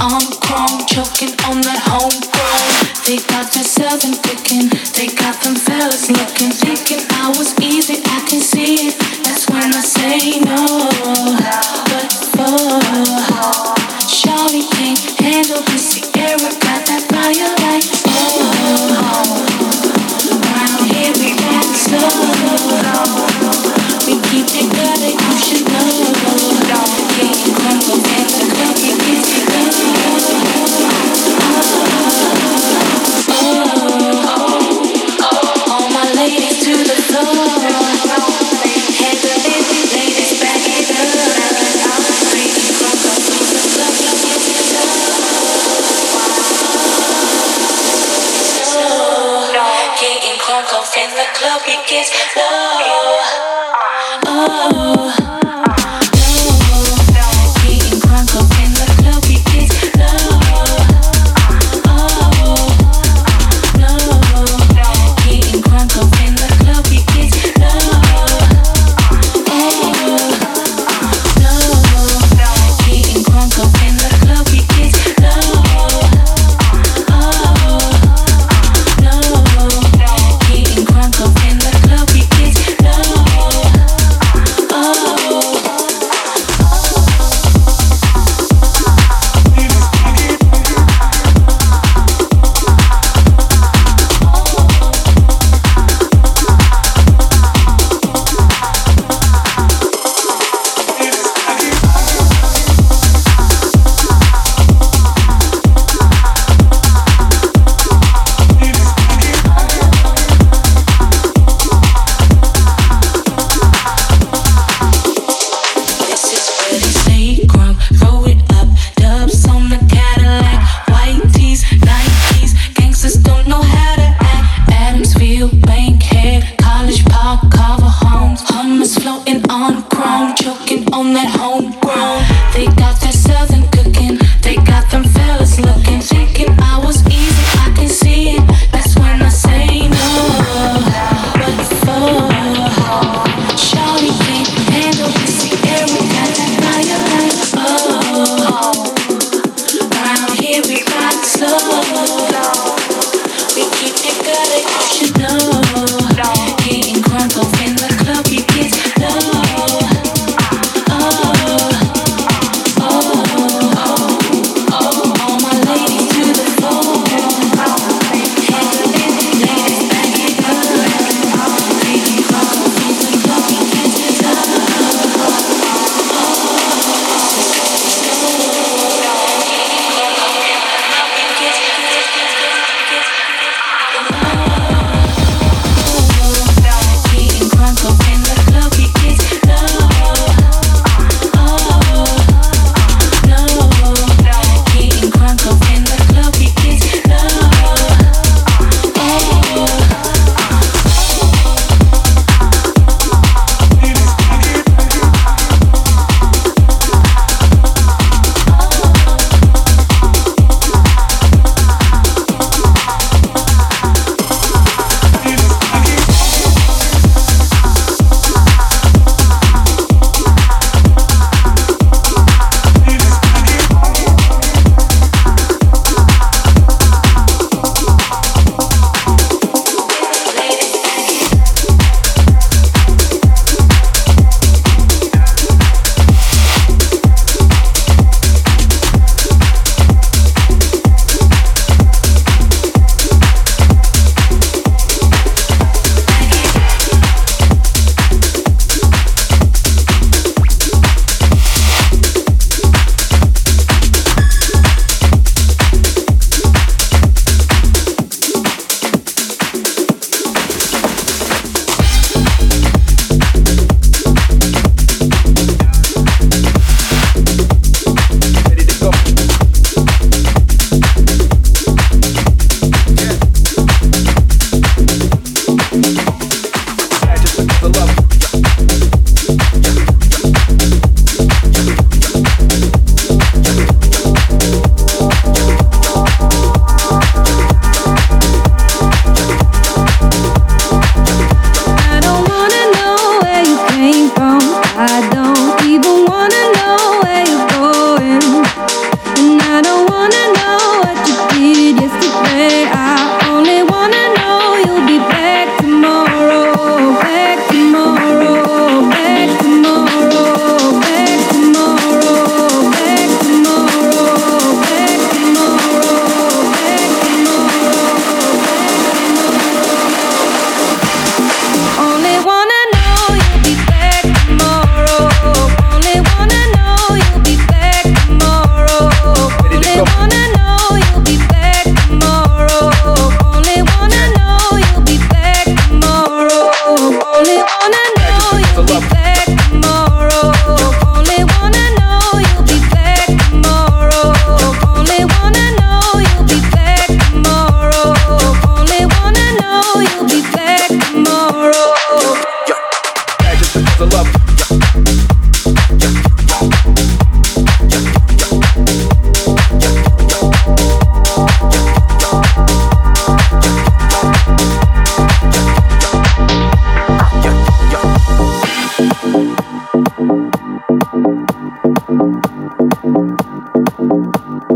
on 0.00 0.22
chrome, 0.40 0.86
choking 0.86 1.34
on 1.48 1.60
that 1.62 1.80
homegrown. 1.82 2.88
They 3.06 3.18
got 3.26 3.52
their 3.52 3.64
seven 3.64 4.14
picking, 4.22 4.68
they 4.94 5.08
got 5.14 5.40
them 5.42 5.54
fellas 5.54 6.10
looking. 6.10 6.67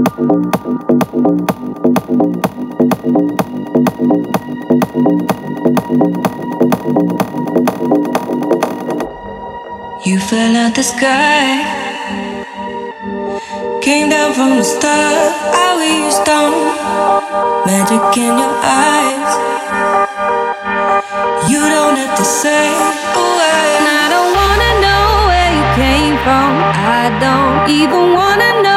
You 0.04 0.10
fell 10.18 10.56
out 10.56 10.74
the 10.74 10.82
sky, 10.82 11.62
came 13.80 14.10
down 14.10 14.34
from 14.34 14.56
the 14.56 14.64
star. 14.64 14.90
I 14.90 15.76
was 15.78 16.16
stone? 16.16 16.82
magic 17.64 18.16
in 18.16 18.36
your 18.42 18.54
eyes. 18.58 19.32
You 21.48 21.60
don't 21.60 21.96
have 21.96 22.16
to 22.18 22.24
say 22.24 22.66
oh, 22.74 23.22
a 23.22 23.24
word. 23.38 23.82
I 23.86 24.04
don't 24.14 24.32
wanna 24.40 24.72
know 24.84 25.04
where 25.30 25.50
you 25.58 25.66
came 25.78 26.16
from. 26.24 26.50
I 26.98 27.04
don't 27.22 27.70
even 27.70 28.14
wanna 28.18 28.62
know. 28.62 28.71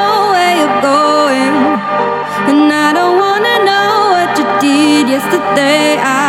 the 5.32 5.40
day 5.56 5.98
I 5.98 6.25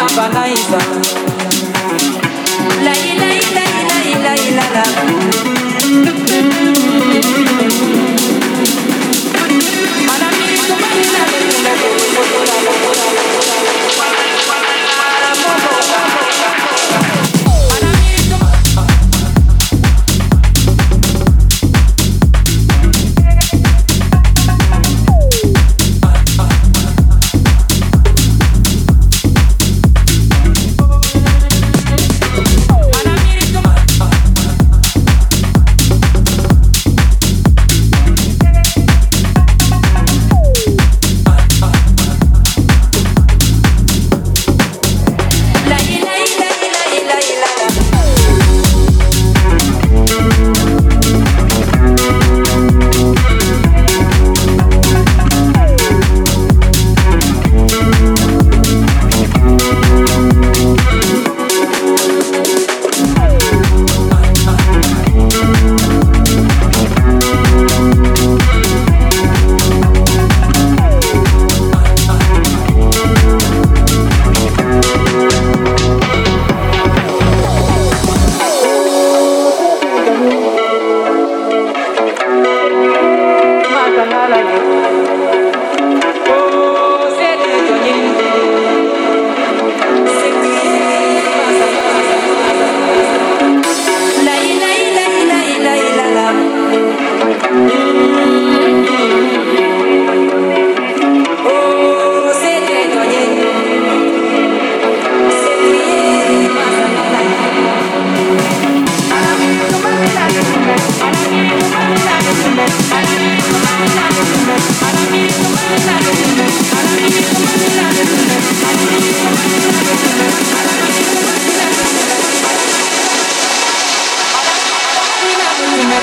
have 0.00 0.18
a 0.18 0.32
nice 0.32 0.66
time. 0.66 1.20
La 2.84 2.94
la 4.24 4.34
la 4.56 5.04
la. 5.04 5.09